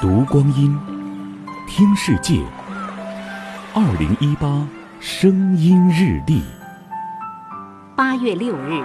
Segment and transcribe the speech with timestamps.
[0.00, 0.76] 读光阴，
[1.68, 2.40] 听世界。
[3.72, 4.66] 二零一八
[5.00, 6.42] 声音日历，
[7.96, 8.82] 八月六日，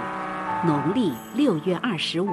[0.64, 2.28] 农历六月二十五。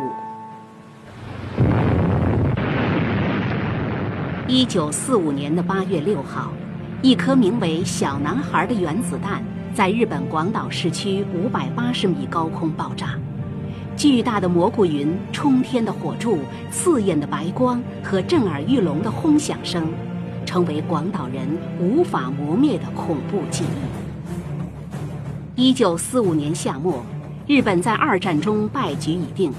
[4.48, 6.54] 一九四五年的八月六号，
[7.02, 13.16] 一颗名为“小男孩”的原子弹在日本广岛市区五百八十米高空爆炸。
[13.98, 16.38] 巨大的蘑菇云、冲天的火柱、
[16.72, 19.88] 刺眼的白光和震耳欲聋的轰响声，
[20.46, 21.48] 成为广岛人
[21.82, 23.68] 无法磨灭的恐怖记忆。
[25.60, 27.04] 一九四五年夏末，
[27.48, 29.52] 日本在二战中败局已定，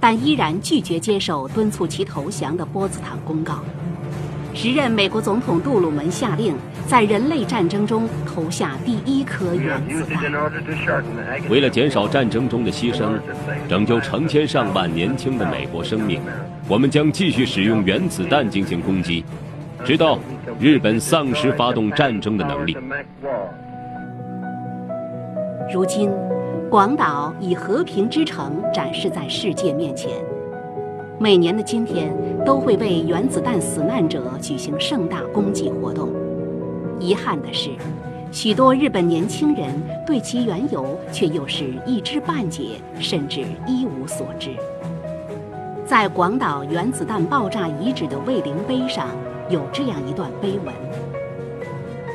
[0.00, 3.60] 但依然拒绝接受敦促其投降的波茨坦公告。
[4.54, 6.54] 时任美国总统杜鲁门下令，
[6.86, 10.32] 在人类战争中投下第一颗原子弹。
[11.50, 13.18] 为了减少战争中的牺牲，
[13.68, 16.20] 拯救成千上万年轻的美国生命，
[16.68, 19.24] 我们将继续使用原子弹进行攻击，
[19.84, 20.20] 直到
[20.60, 22.76] 日本丧失发动战争的能力。
[25.72, 26.12] 如今，
[26.70, 30.12] 广岛以和平之城展示在世界面前。
[31.18, 32.12] 每年的今天
[32.44, 36.10] 都会为原子弹死难者举行盛大公祭活动。
[36.98, 37.70] 遗憾的是，
[38.32, 39.70] 许多日本年轻人
[40.04, 44.50] 对其缘由却又是一知半解，甚至一无所知。
[45.86, 49.08] 在广岛原子弹爆炸遗址的慰灵碑上
[49.48, 50.74] 有这样一段碑文：“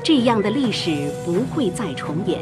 [0.04, 2.40] 这样的历史不会再重演，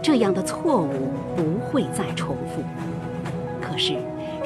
[0.00, 2.62] 这样的错误不会再重复。”
[3.60, 3.96] 可是。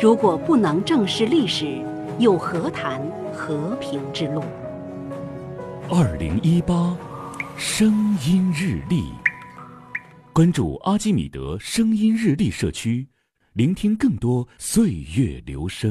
[0.01, 1.81] 如果不能正视历史，
[2.19, 3.01] 又何谈
[3.33, 4.43] 和平之路？
[5.89, 6.97] 二零一八
[7.57, 9.05] 声音日历，
[10.33, 13.07] 关注阿基米德声音日历社区，
[13.53, 15.81] 聆听更多岁月流声。